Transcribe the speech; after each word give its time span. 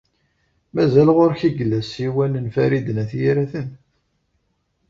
Mazal 0.73 1.09
ɣur-k 1.15 1.41
i 1.47 1.49
yella 1.57 1.79
ssiwan 1.87 2.33
n 2.45 2.47
Farid 2.55 2.87
n 2.91 3.01
At 3.03 3.11
Yiraten? 3.19 3.69